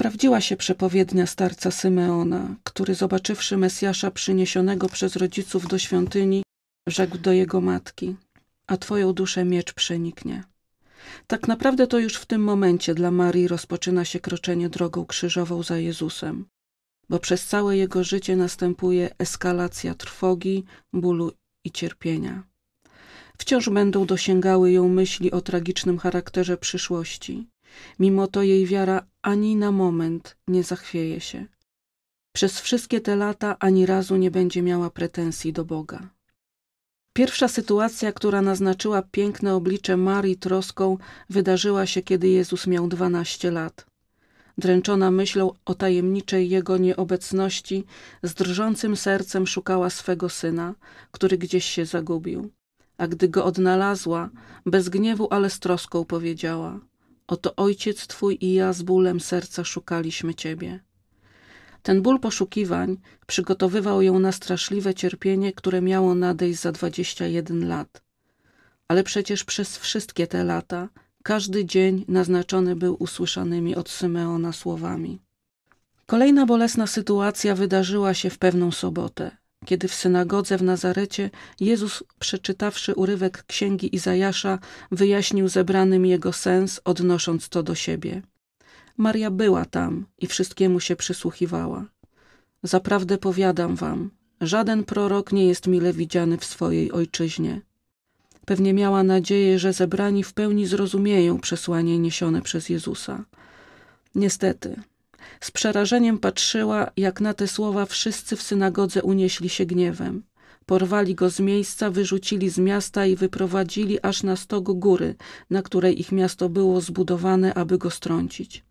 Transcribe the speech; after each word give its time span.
Sprawdziła 0.00 0.40
się 0.40 0.56
przepowiednia 0.56 1.26
starca 1.26 1.70
Symeona, 1.70 2.56
który 2.64 2.94
zobaczywszy 2.94 3.56
Mesjasza 3.56 4.10
przyniesionego 4.10 4.88
przez 4.88 5.16
rodziców 5.16 5.68
do 5.68 5.78
świątyni, 5.78 6.42
rzekł 6.88 7.18
do 7.18 7.32
jego 7.32 7.60
matki, 7.60 8.16
a 8.66 8.76
twoją 8.76 9.12
duszę 9.12 9.44
miecz 9.44 9.72
przeniknie. 9.72 10.44
Tak 11.26 11.48
naprawdę 11.48 11.86
to 11.86 11.98
już 11.98 12.14
w 12.14 12.26
tym 12.26 12.42
momencie 12.42 12.94
dla 12.94 13.10
Marii 13.10 13.48
rozpoczyna 13.48 14.04
się 14.04 14.20
kroczenie 14.20 14.68
drogą 14.68 15.06
krzyżową 15.06 15.62
za 15.62 15.78
Jezusem, 15.78 16.46
bo 17.08 17.18
przez 17.18 17.46
całe 17.46 17.76
jego 17.76 18.04
życie 18.04 18.36
następuje 18.36 19.10
eskalacja 19.18 19.94
trwogi, 19.94 20.64
bólu 20.92 21.32
i 21.64 21.70
cierpienia. 21.70 22.42
Wciąż 23.38 23.68
będą 23.68 24.06
dosięgały 24.06 24.72
ją 24.72 24.88
myśli 24.88 25.30
o 25.30 25.40
tragicznym 25.40 25.98
charakterze 25.98 26.56
przyszłości. 26.56 27.48
Mimo 27.98 28.26
to 28.26 28.42
jej 28.42 28.66
wiara 28.66 29.09
ani 29.22 29.56
na 29.56 29.72
moment 29.72 30.36
nie 30.48 30.62
zachwieje 30.62 31.20
się. 31.20 31.46
Przez 32.32 32.60
wszystkie 32.60 33.00
te 33.00 33.16
lata 33.16 33.56
ani 33.58 33.86
razu 33.86 34.16
nie 34.16 34.30
będzie 34.30 34.62
miała 34.62 34.90
pretensji 34.90 35.52
do 35.52 35.64
Boga. 35.64 36.08
Pierwsza 37.12 37.48
sytuacja, 37.48 38.12
która 38.12 38.42
naznaczyła 38.42 39.02
piękne 39.02 39.54
oblicze 39.54 39.96
Marii 39.96 40.36
troską, 40.36 40.98
wydarzyła 41.30 41.86
się, 41.86 42.02
kiedy 42.02 42.28
Jezus 42.28 42.66
miał 42.66 42.88
dwanaście 42.88 43.50
lat. 43.50 43.86
Dręczona 44.58 45.10
myślą 45.10 45.52
o 45.64 45.74
tajemniczej 45.74 46.50
Jego 46.50 46.76
nieobecności, 46.78 47.84
z 48.22 48.34
drżącym 48.34 48.96
sercem 48.96 49.46
szukała 49.46 49.90
swego 49.90 50.28
syna, 50.28 50.74
który 51.10 51.38
gdzieś 51.38 51.64
się 51.64 51.86
zagubił. 51.86 52.50
A 52.98 53.06
gdy 53.08 53.28
go 53.28 53.44
odnalazła, 53.44 54.30
bez 54.66 54.88
gniewu, 54.88 55.28
ale 55.30 55.50
z 55.50 55.58
troską 55.58 56.04
powiedziała 56.04 56.89
Oto 57.30 57.56
ojciec 57.56 58.06
twój 58.06 58.38
i 58.40 58.54
ja 58.54 58.72
z 58.72 58.82
bólem 58.82 59.20
serca 59.20 59.64
szukaliśmy 59.64 60.34
ciebie. 60.34 60.80
Ten 61.82 62.02
ból 62.02 62.20
poszukiwań 62.20 62.96
przygotowywał 63.26 64.02
ją 64.02 64.18
na 64.18 64.32
straszliwe 64.32 64.94
cierpienie, 64.94 65.52
które 65.52 65.82
miało 65.82 66.14
nadejść 66.14 66.60
za 66.60 66.72
dwadzieścia 66.72 67.26
jeden 67.26 67.68
lat. 67.68 68.02
Ale 68.88 69.02
przecież 69.02 69.44
przez 69.44 69.78
wszystkie 69.78 70.26
te 70.26 70.44
lata 70.44 70.88
każdy 71.22 71.64
dzień 71.64 72.04
naznaczony 72.08 72.76
był 72.76 72.96
usłyszanymi 72.98 73.76
od 73.76 73.88
Symeona 73.90 74.52
słowami. 74.52 75.20
Kolejna 76.06 76.46
bolesna 76.46 76.86
sytuacja 76.86 77.54
wydarzyła 77.54 78.14
się 78.14 78.30
w 78.30 78.38
pewną 78.38 78.72
sobotę, 78.72 79.36
kiedy 79.64 79.88
w 79.88 79.94
synagodze 79.94 80.58
w 80.58 80.62
Nazarecie 80.62 81.30
Jezus, 81.60 82.04
przeczytawszy 82.18 82.94
urywek 82.94 83.44
księgi 83.46 83.94
Izajasza, 83.96 84.58
wyjaśnił 84.90 85.48
zebranym 85.48 86.06
jego 86.06 86.32
sens, 86.32 86.80
odnosząc 86.84 87.48
to 87.48 87.62
do 87.62 87.74
siebie. 87.74 88.22
Maria 88.96 89.30
była 89.30 89.64
tam 89.64 90.06
i 90.18 90.26
wszystkiemu 90.26 90.80
się 90.80 90.96
przysłuchiwała. 90.96 91.84
Zaprawdę 92.62 93.18
powiadam 93.18 93.76
wam, 93.76 94.10
żaden 94.40 94.84
prorok 94.84 95.32
nie 95.32 95.46
jest 95.46 95.66
mile 95.66 95.92
widziany 95.92 96.38
w 96.38 96.44
swojej 96.44 96.92
ojczyźnie. 96.92 97.60
Pewnie 98.44 98.74
miała 98.74 99.02
nadzieję, 99.02 99.58
że 99.58 99.72
zebrani 99.72 100.24
w 100.24 100.32
pełni 100.32 100.66
zrozumieją 100.66 101.40
przesłanie 101.40 101.98
niesione 101.98 102.42
przez 102.42 102.68
Jezusa. 102.68 103.24
Niestety, 104.14 104.82
z 105.40 105.50
przerażeniem 105.50 106.18
patrzyła, 106.18 106.90
jak 106.96 107.20
na 107.20 107.34
te 107.34 107.48
słowa 107.48 107.86
wszyscy 107.86 108.36
w 108.36 108.42
synagodze 108.42 109.02
unieśli 109.02 109.48
się 109.48 109.66
gniewem. 109.66 110.22
Porwali 110.66 111.14
go 111.14 111.30
z 111.30 111.40
miejsca, 111.40 111.90
wyrzucili 111.90 112.50
z 112.50 112.58
miasta 112.58 113.06
i 113.06 113.16
wyprowadzili 113.16 113.98
aż 114.02 114.22
na 114.22 114.36
stok 114.36 114.64
góry, 114.64 115.14
na 115.50 115.62
której 115.62 116.00
ich 116.00 116.12
miasto 116.12 116.48
było 116.48 116.80
zbudowane, 116.80 117.54
aby 117.54 117.78
go 117.78 117.90
strącić. 117.90 118.64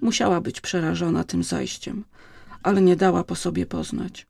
Musiała 0.00 0.40
być 0.40 0.60
przerażona 0.60 1.24
tym 1.24 1.42
zajściem, 1.42 2.04
ale 2.62 2.82
nie 2.82 2.96
dała 2.96 3.24
po 3.24 3.34
sobie 3.34 3.66
poznać. 3.66 4.26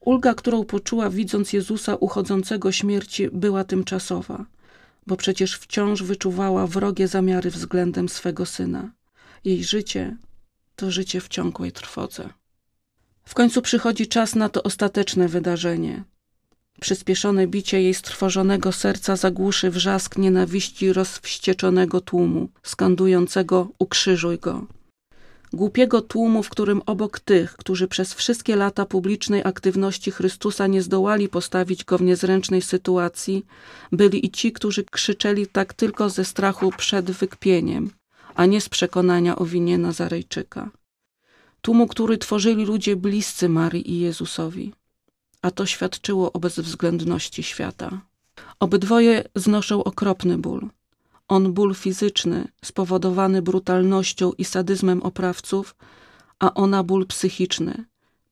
Ulga, 0.00 0.34
którą 0.34 0.64
poczuła 0.64 1.10
widząc 1.10 1.52
Jezusa 1.52 1.96
uchodzącego 1.96 2.72
śmierci, 2.72 3.28
była 3.32 3.64
tymczasowa, 3.64 4.46
bo 5.06 5.16
przecież 5.16 5.58
wciąż 5.58 6.02
wyczuwała 6.02 6.66
wrogie 6.66 7.08
zamiary 7.08 7.50
względem 7.50 8.08
swego 8.08 8.46
syna. 8.46 8.90
Jej 9.44 9.64
życie 9.64 10.16
to 10.84 10.90
życie 10.90 11.20
w 11.20 11.28
ciągłej 11.28 11.72
trwodze. 11.72 12.28
W 13.24 13.34
końcu 13.34 13.62
przychodzi 13.62 14.06
czas 14.06 14.34
na 14.34 14.48
to 14.48 14.62
ostateczne 14.62 15.28
wydarzenie. 15.28 16.04
Przyspieszone 16.80 17.46
bicie 17.46 17.82
jej 17.82 17.94
strwożonego 17.94 18.72
serca 18.72 19.16
zagłuszy 19.16 19.70
wrzask 19.70 20.18
nienawiści 20.18 20.92
rozwścieczonego 20.92 22.00
tłumu, 22.00 22.48
skandującego 22.62 23.68
ukrzyżuj 23.78 24.38
go. 24.38 24.66
Głupiego 25.52 26.00
tłumu, 26.02 26.42
w 26.42 26.48
którym 26.48 26.82
obok 26.86 27.20
tych, 27.20 27.56
którzy 27.56 27.88
przez 27.88 28.14
wszystkie 28.14 28.56
lata 28.56 28.86
publicznej 28.86 29.42
aktywności 29.44 30.10
Chrystusa 30.10 30.66
nie 30.66 30.82
zdołali 30.82 31.28
postawić 31.28 31.84
go 31.84 31.98
w 31.98 32.02
niezręcznej 32.02 32.62
sytuacji, 32.62 33.46
byli 33.92 34.26
i 34.26 34.30
ci, 34.30 34.52
którzy 34.52 34.84
krzyczeli 34.84 35.46
tak 35.46 35.74
tylko 35.74 36.10
ze 36.10 36.24
strachu 36.24 36.70
przed 36.76 37.10
wykpieniem, 37.10 37.90
a 38.34 38.46
nie 38.46 38.60
z 38.60 38.68
przekonania 38.68 39.36
o 39.36 39.44
winie 39.44 39.78
Nazarejczyka. 39.78 40.70
Tłumu, 41.60 41.86
który 41.86 42.18
tworzyli 42.18 42.64
ludzie 42.64 42.96
bliscy 42.96 43.48
Marii 43.48 43.90
i 43.90 44.00
Jezusowi. 44.00 44.72
A 45.42 45.50
to 45.50 45.66
świadczyło 45.66 46.32
o 46.32 46.38
bezwzględności 46.38 47.42
świata. 47.42 48.00
Obydwoje 48.60 49.24
znoszą 49.34 49.84
okropny 49.84 50.38
ból. 50.38 50.68
On 51.28 51.52
ból 51.52 51.74
fizyczny, 51.74 52.48
spowodowany 52.64 53.42
brutalnością 53.42 54.32
i 54.32 54.44
sadyzmem 54.44 55.02
oprawców, 55.02 55.76
a 56.38 56.54
ona 56.54 56.82
ból 56.82 57.06
psychiczny, 57.06 57.84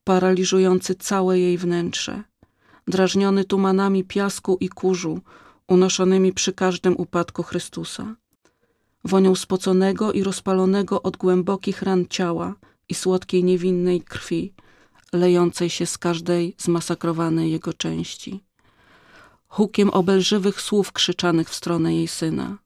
paraliżujący 0.04 0.94
całe 0.94 1.38
jej 1.38 1.58
wnętrze, 1.58 2.22
drażniony 2.88 3.44
tumanami 3.44 4.04
piasku 4.04 4.56
i 4.60 4.68
kurzu, 4.68 5.20
unoszonymi 5.68 6.32
przy 6.32 6.52
każdym 6.52 6.96
upadku 6.96 7.42
Chrystusa 7.42 8.16
wonią 9.04 9.34
spoconego 9.34 10.12
i 10.12 10.22
rozpalonego 10.22 11.02
od 11.02 11.16
głębokich 11.16 11.82
ran 11.82 12.06
ciała 12.06 12.54
i 12.88 12.94
słodkiej 12.94 13.44
niewinnej 13.44 14.00
krwi, 14.00 14.52
lejącej 15.12 15.70
się 15.70 15.86
z 15.86 15.98
każdej 15.98 16.54
zmasakrowanej 16.58 17.52
jego 17.52 17.72
części. 17.72 18.40
Hukiem 19.48 19.90
obelżywych 19.90 20.60
słów 20.60 20.92
krzyczanych 20.92 21.50
w 21.50 21.54
stronę 21.54 21.94
jej 21.94 22.08
syna, 22.08 22.58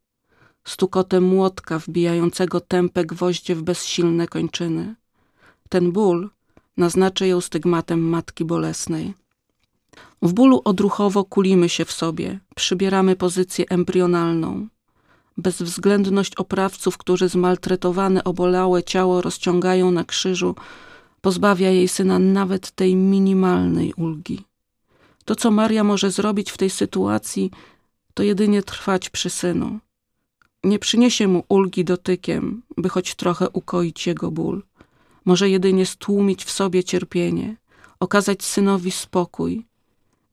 stukotem 0.64 1.24
młotka 1.24 1.78
wbijającego 1.78 2.60
tępe 2.60 3.04
gwoździe 3.04 3.54
w 3.54 3.62
bezsilne 3.62 4.28
kończyny. 4.28 4.94
Ten 5.68 5.92
ból 5.92 6.30
naznaczy 6.76 7.26
ją 7.26 7.40
stygmatem 7.40 8.00
matki 8.00 8.44
bolesnej. 8.44 9.14
W 10.22 10.32
bólu 10.32 10.62
odruchowo 10.64 11.24
kulimy 11.24 11.68
się 11.68 11.84
w 11.84 11.92
sobie, 11.92 12.40
przybieramy 12.56 13.16
pozycję 13.16 13.64
embrionalną, 13.68 14.68
bezwzględność 15.36 16.34
oprawców, 16.34 16.98
którzy 16.98 17.28
zmaltretowane, 17.28 18.24
obolałe 18.24 18.82
ciało 18.82 19.22
rozciągają 19.22 19.90
na 19.90 20.04
krzyżu, 20.04 20.54
pozbawia 21.20 21.70
jej 21.70 21.88
syna 21.88 22.18
nawet 22.18 22.70
tej 22.70 22.96
minimalnej 22.96 23.92
ulgi. 23.94 24.44
To, 25.24 25.34
co 25.34 25.50
Maria 25.50 25.84
może 25.84 26.10
zrobić 26.10 26.50
w 26.50 26.58
tej 26.58 26.70
sytuacji, 26.70 27.50
to 28.14 28.22
jedynie 28.22 28.62
trwać 28.62 29.10
przy 29.10 29.30
synu. 29.30 29.78
Nie 30.64 30.78
przyniesie 30.78 31.28
mu 31.28 31.44
ulgi 31.48 31.84
dotykiem, 31.84 32.62
by 32.76 32.88
choć 32.88 33.14
trochę 33.14 33.50
ukoić 33.50 34.06
jego 34.06 34.30
ból. 34.30 34.62
Może 35.24 35.50
jedynie 35.50 35.86
stłumić 35.86 36.44
w 36.44 36.50
sobie 36.50 36.84
cierpienie, 36.84 37.56
okazać 38.00 38.44
synowi 38.44 38.90
spokój, 38.90 39.66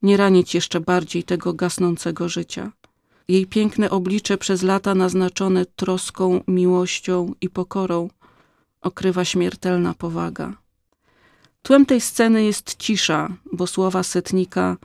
nie 0.01 0.17
ranić 0.17 0.55
jeszcze 0.55 0.79
bardziej 0.79 1.23
tego 1.23 1.53
gasnącego 1.53 2.29
życia. 2.29 2.71
Jej 3.27 3.45
piękne 3.45 3.89
oblicze 3.89 4.37
przez 4.37 4.63
lata 4.63 4.95
naznaczone 4.95 5.65
troską, 5.65 6.41
miłością 6.47 7.33
i 7.41 7.49
pokorą 7.49 8.09
okrywa 8.81 9.25
śmiertelna 9.25 9.93
powaga. 9.93 10.53
Tłem 11.61 11.85
tej 11.85 12.01
sceny 12.01 12.43
jest 12.43 12.75
cisza, 12.77 13.29
bo 13.51 13.67
słowa 13.67 14.03
setnika 14.03 14.77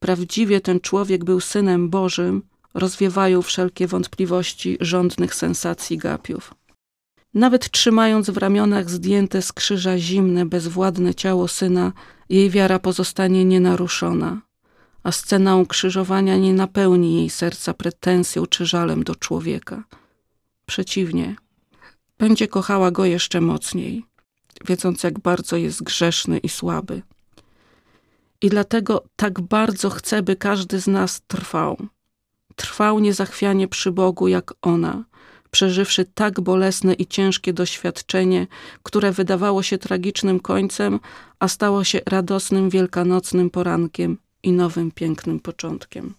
prawdziwie 0.00 0.60
ten 0.60 0.80
człowiek 0.80 1.24
był 1.24 1.40
synem 1.40 1.90
Bożym 1.90 2.42
rozwiewają 2.74 3.42
wszelkie 3.42 3.86
wątpliwości 3.86 4.76
rządnych 4.80 5.34
sensacji 5.34 5.98
gapiów. 5.98 6.54
Nawet 7.34 7.70
trzymając 7.70 8.30
w 8.30 8.36
ramionach 8.36 8.90
zdjęte 8.90 9.42
z 9.42 9.52
krzyża 9.52 9.98
zimne, 9.98 10.46
bezwładne 10.46 11.14
ciało 11.14 11.48
syna, 11.48 11.92
jej 12.28 12.50
wiara 12.50 12.78
pozostanie 12.78 13.44
nienaruszona 13.44 14.47
a 15.02 15.12
scena 15.12 15.56
ukrzyżowania 15.56 16.36
nie 16.36 16.52
napełni 16.52 17.16
jej 17.16 17.30
serca 17.30 17.74
pretensją 17.74 18.46
czy 18.46 18.66
żalem 18.66 19.04
do 19.04 19.14
człowieka. 19.14 19.84
Przeciwnie, 20.66 21.36
będzie 22.18 22.48
kochała 22.48 22.90
go 22.90 23.04
jeszcze 23.04 23.40
mocniej, 23.40 24.04
wiedząc 24.66 25.02
jak 25.02 25.18
bardzo 25.18 25.56
jest 25.56 25.82
grzeszny 25.82 26.38
i 26.38 26.48
słaby. 26.48 27.02
I 28.42 28.48
dlatego 28.48 29.04
tak 29.16 29.40
bardzo 29.40 29.90
chce, 29.90 30.22
by 30.22 30.36
każdy 30.36 30.80
z 30.80 30.86
nas 30.86 31.20
trwał. 31.26 31.76
Trwał 32.56 32.98
niezachwianie 32.98 33.68
przy 33.68 33.92
Bogu 33.92 34.28
jak 34.28 34.54
ona, 34.62 35.04
przeżywszy 35.50 36.04
tak 36.04 36.40
bolesne 36.40 36.94
i 36.94 37.06
ciężkie 37.06 37.52
doświadczenie, 37.52 38.46
które 38.82 39.12
wydawało 39.12 39.62
się 39.62 39.78
tragicznym 39.78 40.40
końcem, 40.40 41.00
a 41.38 41.48
stało 41.48 41.84
się 41.84 42.00
radosnym 42.06 42.70
wielkanocnym 42.70 43.50
porankiem 43.50 44.18
i 44.42 44.52
nowym 44.52 44.92
pięknym 44.92 45.40
początkiem. 45.40 46.14